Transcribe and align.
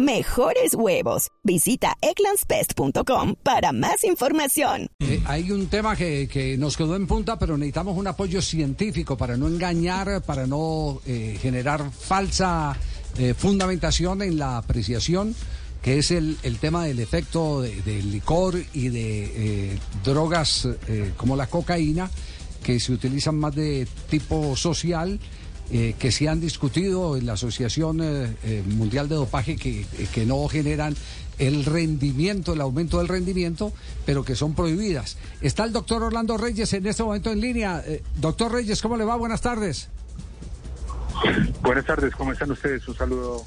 Mejores 0.00 0.72
huevos. 0.74 1.28
Visita 1.44 1.94
egglandsbest.com 2.00 3.34
para 3.42 3.70
más 3.72 4.02
información. 4.02 4.88
Eh, 4.98 5.22
hay 5.26 5.50
un 5.50 5.66
tema 5.66 5.94
que, 5.94 6.26
que, 6.26 6.56
nos 6.56 6.78
quedó 6.78 6.96
en 6.96 7.06
punta, 7.06 7.38
pero 7.38 7.58
necesitamos 7.58 7.98
un 7.98 8.06
apoyo 8.06 8.40
científico 8.40 9.18
para 9.18 9.36
no 9.36 9.46
engañar, 9.46 10.22
para 10.22 10.46
no 10.46 11.02
eh, 11.04 11.38
generar 11.42 11.90
falsa 11.90 12.74
eh, 13.18 13.34
fundamentación 13.36 14.22
en 14.22 14.38
la 14.38 14.56
apreciación, 14.56 15.34
que 15.82 15.98
es 15.98 16.12
el, 16.12 16.38
el 16.44 16.56
tema 16.56 16.86
del 16.86 16.98
efecto 16.98 17.60
del 17.60 17.84
de 17.84 18.02
licor 18.02 18.58
y 18.72 18.88
de 18.88 19.78
drogas 20.02 20.66
como 21.18 21.36
la 21.36 21.46
cocaína, 21.46 22.10
que 22.62 22.80
se 22.80 22.92
utilizan 22.92 23.36
más 23.36 23.54
de 23.54 23.86
tipo 24.08 24.56
social 24.56 25.20
eh, 25.72 25.94
que 25.96 26.10
se 26.10 26.28
han 26.28 26.40
discutido 26.40 27.16
en 27.16 27.26
la 27.26 27.34
Asociación 27.34 28.00
eh, 28.02 28.34
eh, 28.42 28.64
Mundial 28.66 29.08
de 29.08 29.14
Dopaje 29.14 29.54
que, 29.54 29.86
que, 30.12 30.26
no 30.26 30.48
generan 30.48 30.96
el 31.38 31.64
rendimiento, 31.64 32.54
el 32.54 32.60
aumento 32.60 32.98
del 32.98 33.06
rendimiento, 33.06 33.72
pero 34.04 34.24
que 34.24 34.34
son 34.34 34.54
prohibidas. 34.54 35.16
Está 35.40 35.62
el 35.62 35.72
doctor 35.72 36.02
Orlando 36.02 36.36
Reyes 36.36 36.72
en 36.72 36.84
este 36.88 37.04
momento 37.04 37.30
en 37.30 37.40
línea. 37.40 37.84
doctor 38.16 38.50
Reyes, 38.50 38.82
¿cómo 38.82 38.96
le 38.96 39.04
va? 39.04 39.14
Buenas 39.14 39.42
tardes. 39.42 39.88
Buenas 41.62 41.86
tardes, 41.86 42.16
¿cómo 42.16 42.32
están 42.32 42.50
ustedes? 42.50 42.88
Un 42.88 42.96
saludo 42.96 43.44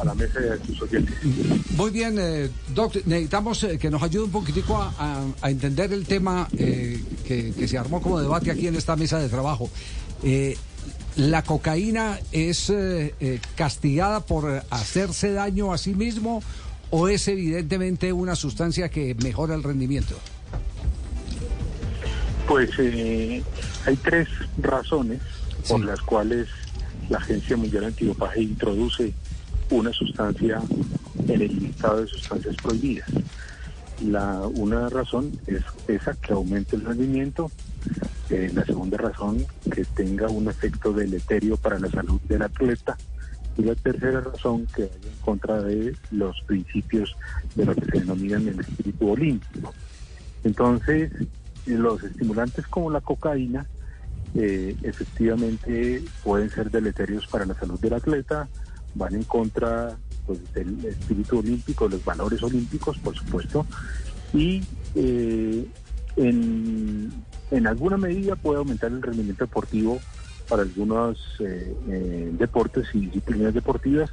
a 0.00 0.04
la 0.04 0.14
mesa 0.14 0.40
y 0.44 0.48
a 0.50 0.66
sus 0.66 0.82
oyentes. 0.82 1.14
Muy 1.78 1.90
bien, 1.90 2.20
doctor, 2.74 3.00
necesitamos 3.06 3.66
que 3.80 3.90
nos 3.90 4.02
ayude 4.02 4.24
un 4.24 4.32
poquitico 4.32 4.76
a, 4.76 5.24
a, 5.40 5.50
entender 5.50 5.94
el 5.94 6.04
tema 6.04 6.46
que, 6.54 7.00
que, 7.26 7.68
se 7.68 7.78
armó 7.78 8.02
como 8.02 8.20
debate 8.20 8.50
aquí 8.50 8.66
en 8.66 8.74
esta 8.74 8.96
mesa 8.96 9.18
de 9.18 9.30
trabajo. 9.30 9.70
¿La 11.16 11.42
cocaína 11.42 12.18
es 12.32 12.70
eh, 12.70 13.14
eh, 13.20 13.40
castigada 13.54 14.20
por 14.20 14.62
hacerse 14.70 15.32
daño 15.32 15.72
a 15.72 15.78
sí 15.78 15.94
mismo 15.94 16.42
o 16.90 17.08
es 17.08 17.28
evidentemente 17.28 18.12
una 18.12 18.34
sustancia 18.34 18.88
que 18.88 19.14
mejora 19.14 19.54
el 19.54 19.62
rendimiento? 19.62 20.16
Pues 22.48 22.70
eh, 22.78 23.42
hay 23.86 23.96
tres 23.96 24.28
razones 24.58 25.20
por 25.68 25.84
las 25.84 26.00
cuales 26.00 26.48
la 27.08 27.18
Agencia 27.18 27.56
Mundial 27.56 27.84
Antidopaje 27.84 28.42
introduce 28.42 29.12
una 29.70 29.92
sustancia 29.92 30.60
en 31.28 31.42
el 31.42 31.58
listado 31.60 32.02
de 32.02 32.08
sustancias 32.08 32.56
prohibidas. 32.56 33.08
La, 34.04 34.40
una 34.40 34.88
razón 34.88 35.38
es 35.46 35.62
esa 35.88 36.14
que 36.14 36.32
aumente 36.32 36.76
el 36.76 36.84
rendimiento 36.84 37.50
la 38.52 38.64
segunda 38.64 38.98
razón, 38.98 39.44
que 39.70 39.84
tenga 39.84 40.28
un 40.28 40.48
efecto 40.48 40.92
deleterio 40.92 41.56
para 41.56 41.78
la 41.78 41.90
salud 41.90 42.20
del 42.22 42.42
atleta. 42.42 42.96
Y 43.56 43.62
la 43.62 43.74
tercera 43.74 44.20
razón, 44.20 44.66
que 44.74 44.82
vaya 44.82 45.08
en 45.08 45.20
contra 45.24 45.62
de 45.62 45.96
los 46.10 46.40
principios 46.42 47.16
de 47.54 47.64
lo 47.64 47.74
que 47.74 47.84
se 47.84 48.00
denominan 48.00 48.48
el 48.48 48.60
espíritu 48.60 49.10
olímpico. 49.10 49.72
Entonces, 50.42 51.12
los 51.66 52.02
estimulantes 52.02 52.66
como 52.66 52.90
la 52.90 53.00
cocaína 53.00 53.66
eh, 54.34 54.76
efectivamente 54.82 56.02
pueden 56.24 56.50
ser 56.50 56.70
deleterios 56.70 57.26
para 57.28 57.46
la 57.46 57.54
salud 57.54 57.78
del 57.78 57.94
atleta, 57.94 58.48
van 58.94 59.14
en 59.14 59.22
contra 59.24 59.96
pues, 60.26 60.40
del 60.52 60.84
espíritu 60.84 61.38
olímpico, 61.38 61.88
los 61.88 62.04
valores 62.04 62.42
olímpicos, 62.42 62.98
por 62.98 63.14
supuesto, 63.14 63.64
y 64.32 64.62
eh, 64.96 65.66
en 66.16 67.12
en 67.50 67.66
alguna 67.66 67.96
medida 67.96 68.36
puede 68.36 68.58
aumentar 68.58 68.90
el 68.90 69.02
rendimiento 69.02 69.44
deportivo 69.44 70.00
para 70.48 70.62
algunos 70.62 71.18
eh, 71.40 71.74
eh, 71.88 72.30
deportes 72.38 72.86
y 72.92 73.06
disciplinas 73.06 73.54
deportivas, 73.54 74.10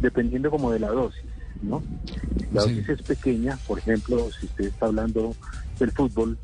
dependiendo 0.00 0.50
como 0.50 0.70
de 0.70 0.78
la 0.78 0.88
dosis, 0.88 1.24
¿no? 1.62 1.82
La 2.52 2.62
dosis 2.62 2.88
es 2.88 3.02
pequeña, 3.02 3.58
por 3.66 3.78
ejemplo, 3.78 4.28
si 4.38 4.46
usted 4.46 4.66
está 4.66 4.86
hablando 4.86 5.34
del 5.78 5.90
fútbol 5.90 6.38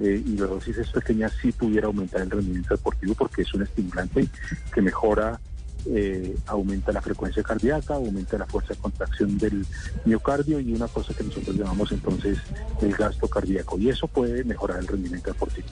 eh, 0.00 0.22
y 0.24 0.36
la 0.36 0.46
dosis 0.46 0.78
es 0.78 0.90
pequeña, 0.90 1.28
sí 1.28 1.52
pudiera 1.52 1.86
aumentar 1.86 2.20
el 2.20 2.30
rendimiento 2.30 2.74
deportivo 2.74 3.14
porque 3.14 3.42
es 3.42 3.54
un 3.54 3.62
estimulante 3.62 4.28
que 4.72 4.82
mejora 4.82 5.40
eh, 5.88 6.36
aumenta 6.46 6.92
la 6.92 7.00
frecuencia 7.00 7.42
cardíaca, 7.42 7.94
aumenta 7.94 8.36
la 8.36 8.46
fuerza 8.46 8.74
de 8.74 8.80
contracción 8.80 9.38
del 9.38 9.64
miocardio 10.04 10.58
y 10.58 10.72
una 10.72 10.88
cosa 10.88 11.14
que 11.14 11.22
nosotros 11.22 11.54
llamamos 11.56 11.92
entonces 11.92 12.38
el 12.82 12.92
gasto 12.92 13.28
cardíaco. 13.28 13.78
Y 13.78 13.90
eso 13.90 14.08
puede 14.08 14.42
mejorar 14.44 14.80
el 14.80 14.86
rendimiento 14.86 15.32
deportivo. 15.32 15.66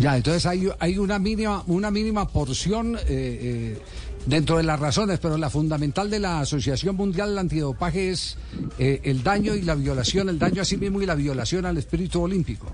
Ya, 0.00 0.16
entonces 0.16 0.46
hay, 0.46 0.68
hay 0.78 0.98
una 0.98 1.18
mínima, 1.18 1.62
una 1.66 1.90
mínima 1.90 2.28
porción 2.28 2.96
eh, 2.96 3.00
eh, 3.08 3.78
dentro 4.24 4.56
de 4.56 4.62
las 4.62 4.80
razones, 4.80 5.18
pero 5.18 5.36
la 5.36 5.50
fundamental 5.50 6.08
de 6.08 6.20
la 6.20 6.40
Asociación 6.40 6.96
Mundial 6.96 7.30
del 7.30 7.38
Antidopaje 7.38 8.10
es 8.10 8.38
el 8.78 9.22
daño 9.22 9.54
y 9.54 9.62
la 9.62 9.74
violación, 9.74 10.28
el 10.28 10.38
daño 10.38 10.62
a 10.62 10.64
sí 10.64 10.76
mismo 10.76 11.02
y 11.02 11.06
la 11.06 11.14
violación 11.14 11.66
al 11.66 11.76
espíritu 11.76 12.22
olímpico. 12.22 12.72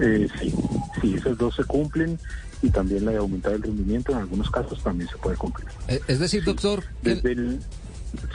sí, 0.00 0.52
sí, 1.00 1.14
esos 1.14 1.36
dos 1.38 1.54
se 1.56 1.64
cumplen 1.64 2.18
y 2.62 2.70
también 2.70 3.04
la 3.04 3.12
de 3.12 3.18
aumentar 3.18 3.52
el 3.52 3.62
rendimiento 3.62 4.12
en 4.12 4.18
algunos 4.18 4.50
casos 4.50 4.82
también 4.82 5.08
se 5.08 5.16
puede 5.18 5.36
cumplir. 5.36 5.68
Eh, 5.88 6.00
es 6.08 6.18
decir, 6.18 6.44
doctor, 6.44 6.84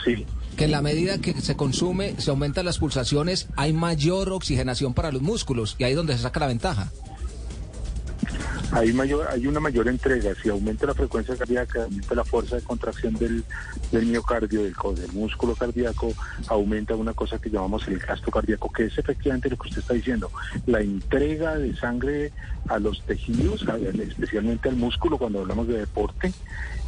sí. 0.06 0.26
que 0.56 0.66
en 0.66 0.72
la 0.72 0.82
medida 0.82 1.20
que 1.20 1.34
se 1.42 1.56
consume, 1.56 2.16
se 2.20 2.30
aumentan 2.30 2.66
las 2.66 2.78
pulsaciones, 2.78 3.48
hay 3.56 3.74
mayor 3.74 4.30
oxigenación 4.32 4.94
para 4.94 5.12
los 5.12 5.22
músculos 5.22 5.76
y 5.78 5.84
ahí 5.84 5.92
es 5.92 5.98
donde 5.98 6.14
se 6.16 6.24
saca 6.24 6.40
la 6.40 6.48
ventaja 6.48 6.92
hay 8.74 8.92
mayor 8.94 9.28
hay 9.30 9.48
una 9.48 9.60
mayor 9.60 9.88
entrega 9.88 10.34
si 10.42 10.50
aumenta 10.50 10.88
la 10.88 10.94
frecuencia 10.94 11.36
cardíaca 11.36 11.84
aumenta 11.84 12.16
la 12.16 12.24
fuerza 12.24 12.56
de 12.56 12.64
contracción 12.64 13.14
del, 13.16 13.44
del 13.92 14.06
miocardio 14.06 14.64
del, 14.64 14.74
del 14.96 15.12
músculo 15.14 15.56
cardíaco 15.56 16.12
aumenta 16.48 16.96
una 16.96 17.14
cosa 17.14 17.40
que 17.40 17.50
llamamos 17.50 17.88
el 17.88 18.00
gasto 18.00 18.32
cardíaco 18.32 18.72
que 18.72 18.86
es 18.86 18.98
efectivamente 18.98 19.50
lo 19.50 19.58
que 19.58 19.70
usted 19.70 19.82
está 19.82 19.94
diciendo 19.94 20.32
la 20.66 20.82
entrega 20.82 21.56
de 21.56 21.76
sangre 21.76 22.32
a 22.68 22.80
los 22.80 23.02
tejidos 23.04 23.66
especialmente 24.08 24.70
al 24.70 24.76
músculo 24.76 25.18
cuando 25.18 25.42
hablamos 25.42 25.68
de 25.68 25.78
deporte 25.80 26.34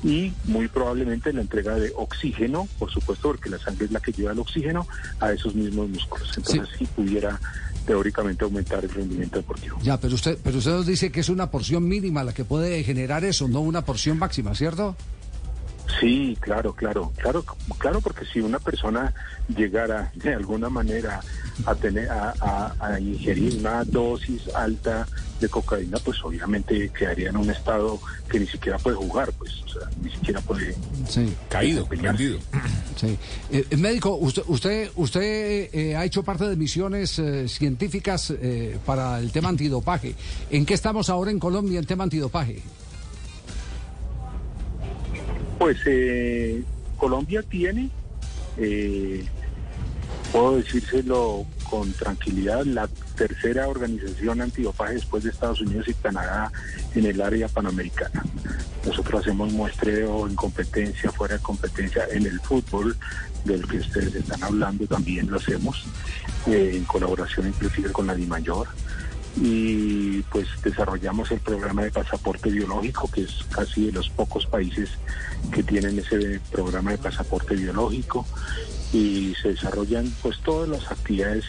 y 0.04 0.34
muy 0.46 0.68
probablemente 0.68 1.34
la 1.34 1.42
entrega 1.42 1.76
de 1.76 1.92
oxígeno 1.96 2.68
por 2.80 2.92
supuesto 2.92 3.30
porque 3.30 3.50
la 3.50 3.60
sangre 3.60 3.86
es 3.86 3.92
la 3.92 4.00
que 4.00 4.12
lleva 4.12 4.32
el 4.32 4.40
oxígeno 4.40 4.88
a 5.20 5.32
esos 5.32 5.56
mismos 5.56 5.90
músculos. 5.90 6.32
Entonces 6.38 6.70
si 6.78 6.86
pudiera 6.86 7.40
teóricamente 7.86 8.44
aumentar 8.44 8.84
el 8.84 8.90
rendimiento 8.90 9.38
deportivo. 9.38 9.78
Ya, 9.84 10.00
pero 10.00 10.16
usted, 10.16 10.38
pero 10.44 10.58
usted 10.58 10.72
nos 10.72 10.86
dice 10.86 11.12
que 11.12 11.20
es 11.20 11.30
una 11.30 11.50
porción 11.52 11.88
mínima 11.88 12.24
la 12.24 12.34
que 12.34 12.44
puede 12.44 12.84
generar 12.84 13.24
eso, 13.24 13.48
no 13.48 13.62
una 13.62 13.86
porción 13.86 14.18
máxima, 14.18 14.56
¿cierto? 14.56 14.96
Sí, 16.00 16.38
claro, 16.40 16.74
claro, 16.74 17.12
claro, 17.16 17.44
claro, 17.78 18.02
porque 18.02 18.26
si 18.26 18.42
una 18.42 18.60
persona 18.60 19.14
llegara 19.56 20.12
de 20.16 20.34
alguna 20.34 20.70
manera 20.70 21.22
a 21.66 21.76
tener, 21.76 22.10
a, 22.10 23.00
ingerir 23.00 23.60
una 23.60 23.84
dosis 23.84 24.42
alta 24.54 25.08
de 25.40 25.50
cocaína, 25.50 25.98
pues 26.04 26.24
obviamente 26.24 26.90
quedaría 26.90 27.30
en 27.30 27.38
un 27.38 27.50
estado 27.50 28.00
que 28.30 28.40
ni 28.40 28.48
siquiera 28.48 28.78
puede 28.78 28.96
jugar, 28.96 29.32
pues, 29.34 29.52
o 29.66 29.68
sea, 29.68 29.90
ni 30.02 30.10
siquiera 30.10 30.42
puede. 30.42 30.76
Sí. 31.08 31.34
Caído, 31.50 31.88
rendido. 31.90 32.40
Sí. 32.96 33.18
Eh, 33.52 33.66
eh, 33.70 33.76
médico, 33.76 34.16
usted, 34.16 34.44
usted, 34.48 34.90
usted 34.96 35.70
eh, 35.74 35.98
ha 35.98 36.06
hecho 36.06 36.24
parte 36.24 36.48
de 36.48 36.56
misiones 36.56 37.22
científicas 37.48 38.34
para 38.86 39.20
el 39.20 39.34
tema 39.34 39.50
antidopaje. 39.50 40.16
¿En 40.50 40.66
qué 40.66 40.76
estamos 40.76 41.10
ahora 41.10 41.30
en 41.30 41.38
Colombia 41.38 41.78
en 41.78 41.86
tema 41.86 42.06
antidopaje? 42.06 42.64
Pues 45.58 45.78
eh, 45.86 46.64
Colombia 46.98 47.42
tiene, 47.44 47.90
eh, 48.58 49.26
puedo 50.32 50.58
decírselo 50.58 51.46
con 51.70 51.92
tranquilidad, 51.94 52.66
la 52.66 52.88
tercera 53.16 53.68
organización 53.68 54.42
antidopaje 54.42 54.96
después 54.96 55.24
de 55.24 55.30
Estados 55.30 55.62
Unidos 55.62 55.88
y 55.88 55.94
Canadá 55.94 56.52
en 56.94 57.06
el 57.06 57.22
área 57.22 57.48
panamericana. 57.48 58.24
Nosotros 58.86 59.22
hacemos 59.22 59.52
muestreo 59.52 60.28
en 60.28 60.36
competencia, 60.36 61.12
fuera 61.12 61.36
de 61.38 61.42
competencia, 61.42 62.06
en 62.12 62.26
el 62.26 62.40
fútbol, 62.40 62.96
del 63.46 63.66
que 63.68 63.78
ustedes 63.78 64.14
están 64.16 64.44
hablando, 64.44 64.86
también 64.88 65.30
lo 65.30 65.38
hacemos, 65.38 65.86
eh, 66.48 66.74
en 66.76 66.84
colaboración 66.86 67.48
inclusive 67.48 67.92
con 67.92 68.08
la 68.08 68.16
DIMAYOR 68.16 68.68
y 69.38 70.22
pues 70.24 70.48
desarrollamos 70.64 71.32
el 71.32 71.40
programa 71.40 71.84
de 71.84 71.92
pasaporte 71.92 72.50
biológico, 72.50 73.10
que 73.12 73.22
es 73.24 73.44
casi 73.50 73.88
de 73.88 73.92
los 73.92 74.10
pocos 74.10 74.46
países 74.46 74.90
que 75.52 75.64
tienen 75.64 76.00
ese 76.00 76.40
programa 76.52 76.92
de 76.92 76.98
pasaporte 76.98 77.56
biológico 77.56 78.26
y 78.94 79.36
se 79.42 79.50
desarrollan 79.50 80.12
pues 80.22 80.40
todas 80.42 80.70
las 80.70 80.92
actividades 80.92 81.46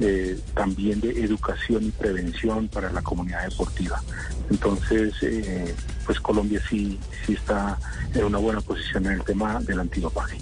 eh, 0.00 0.38
también 0.54 1.00
de 1.00 1.10
educación 1.24 1.84
y 1.84 1.90
prevención 1.90 2.68
para 2.68 2.92
la 2.92 3.02
comunidad 3.02 3.48
deportiva. 3.48 4.02
Entonces, 4.48 5.12
eh, 5.22 5.74
pues 6.06 6.20
Colombia 6.20 6.62
sí, 6.68 6.98
sí 7.26 7.34
está 7.34 7.78
en 8.14 8.24
una 8.24 8.38
buena 8.38 8.60
posición 8.60 9.06
en 9.06 9.12
el 9.12 9.24
tema 9.24 9.60
del 9.60 9.80
antidopaje. 9.80 10.38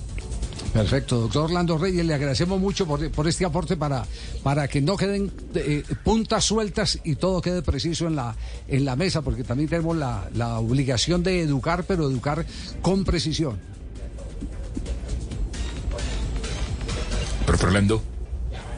Perfecto, 0.76 1.20
doctor 1.20 1.44
Orlando 1.44 1.78
Reyes, 1.78 2.04
le 2.04 2.12
agradecemos 2.12 2.60
mucho 2.60 2.86
por, 2.86 3.10
por 3.10 3.26
este 3.26 3.46
aporte 3.46 3.78
para, 3.78 4.04
para 4.42 4.68
que 4.68 4.82
no 4.82 4.96
queden 4.96 5.32
eh, 5.54 5.82
puntas 6.04 6.44
sueltas 6.44 6.98
y 7.02 7.16
todo 7.16 7.40
quede 7.40 7.62
preciso 7.62 8.06
en 8.06 8.16
la, 8.16 8.36
en 8.68 8.84
la 8.84 8.94
mesa, 8.94 9.22
porque 9.22 9.42
también 9.42 9.70
tenemos 9.70 9.96
la, 9.96 10.28
la 10.34 10.58
obligación 10.58 11.22
de 11.22 11.40
educar, 11.40 11.84
pero 11.84 12.04
educar 12.04 12.44
con 12.82 13.04
precisión. 13.04 13.58
Profe 17.46 17.66
Orlando. 17.66 18.15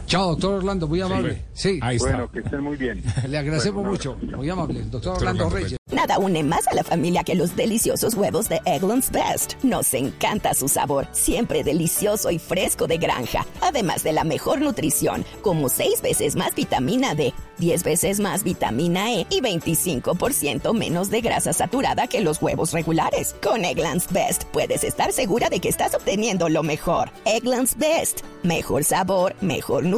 Chao, 0.09 0.31
doctor 0.31 0.55
Orlando, 0.55 0.89
muy 0.89 1.03
amable. 1.03 1.45
Sí, 1.53 1.79
Ahí 1.83 1.97
está. 1.97 2.09
Bueno, 2.09 2.33
que 2.33 2.39
estén 2.41 2.63
muy 2.63 2.79
bien. 2.79 3.03
le 3.29 3.37
agradecemos 3.37 3.85
Bueno, 3.85 3.91
mucho, 3.91 4.17
muy 4.37 4.49
amable. 4.49 4.81
Doctor 4.81 4.93
Doctor 4.93 5.13
Orlando 5.19 5.47
Orlando 5.47 5.57
Reyes. 5.67 5.79
Nada 5.91 6.19
une 6.19 6.43
más 6.43 6.67
a 6.69 6.75
la 6.75 6.85
familia 6.85 7.25
que 7.25 7.35
los 7.35 7.57
deliciosos 7.57 8.15
huevos 8.15 8.49
de 8.49 8.61
Eggland's 8.65 9.11
Best. 9.11 9.55
Nos 9.63 9.93
encanta 9.95 10.55
su 10.55 10.69
sabor, 10.69 11.09
siempre 11.13 11.63
delicioso 11.65 12.31
y 12.31 12.39
fresco 12.39 12.87
de 12.87 12.99
granja. 12.99 13.47
Además 13.61 14.03
de 14.03 14.13
la 14.13 14.25
mejor 14.25 14.61
nutrición, 14.61 15.25
como 15.43 15.69
6 15.69 16.03
veces 16.03 16.37
más 16.37 16.55
vitamina 16.55 17.15
D, 17.15 17.35
10 17.59 17.85
veces 17.85 18.21
más 18.21 18.45
vitamina 18.45 19.13
E 19.15 19.27
y 19.31 19.41
25% 19.41 20.75
menos 20.75 21.11
de 21.11 21.21
grasa 21.21 21.53
saturada 21.53 22.07
que 22.07 22.21
los 22.21 22.41
huevos 22.41 22.73
regulares. 22.73 23.35
Con 23.43 23.65
Eggland's 23.65 24.11
Best 24.13 24.45
puedes 24.53 24.85
estar 24.85 25.13
segura 25.13 25.49
de 25.49 25.61
que 25.61 25.69
estás 25.69 25.95
obteniendo 25.95 26.49
lo 26.49 26.63
mejor. 26.63 27.11
Eggland's 27.25 27.77
Best. 27.77 28.21
Mejor 28.43 28.85
sabor, 28.85 29.35
mejor 29.41 29.85
nutrición. 29.85 29.98